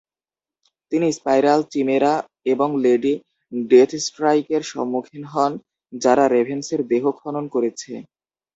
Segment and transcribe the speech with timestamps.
[0.91, 2.13] তিনি Spiral, Chimera
[2.45, 3.13] এবং Lady
[3.53, 5.51] ডেথস্ট্রাইকের সম্মুখীন হন
[5.93, 7.91] যারা রেভেন্সের দেহ খনন করেছে।